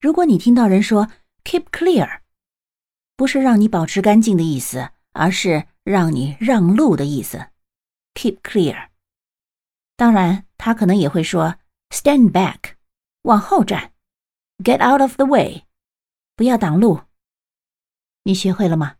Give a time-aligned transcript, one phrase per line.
[0.00, 1.08] 如果你听到人说
[1.44, 2.20] keep clear
[3.16, 7.48] 不是让你保持干净的意思而是让你让路的意思。
[8.14, 8.88] keep clear
[9.96, 11.56] 当然他可能也会说
[11.90, 12.74] stand back
[13.22, 13.96] 往后站。
[14.62, 15.64] get out of the way
[16.34, 17.00] 不要挡路。
[18.22, 18.96] 你学会了吗？